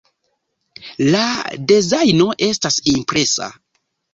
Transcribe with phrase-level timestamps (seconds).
[1.15, 1.25] La
[1.73, 3.53] dezajno estas impresa.